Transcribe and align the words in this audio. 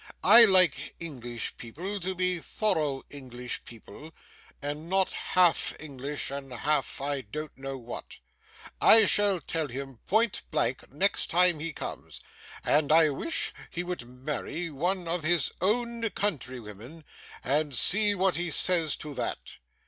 I 0.23 0.45
like 0.45 0.95
English 0.99 1.57
people 1.57 1.99
to 1.99 2.15
be 2.15 2.39
thorough 2.39 3.03
English 3.11 3.63
people, 3.65 4.15
and 4.59 4.89
not 4.89 5.11
half 5.11 5.75
English 5.79 6.31
and 6.31 6.51
half 6.51 6.99
I 6.99 7.21
don't 7.21 7.55
know 7.55 7.77
what. 7.77 8.17
I 8.81 9.05
shall 9.05 9.39
tell 9.39 9.67
him 9.67 9.99
point 10.07 10.41
blank 10.49 10.91
next 10.91 11.29
time 11.29 11.59
he 11.59 11.71
comes, 11.71 12.19
that 12.63 12.91
I 12.91 13.09
wish 13.11 13.53
he 13.69 13.83
would 13.83 14.11
marry 14.11 14.71
one 14.71 15.07
of 15.07 15.21
his 15.21 15.51
own 15.61 16.09
country 16.09 16.59
women; 16.59 17.03
and 17.43 17.75
see 17.75 18.15
what 18.15 18.37
he 18.37 18.49
says 18.49 18.95
to 19.05 19.13
that. 19.13 19.57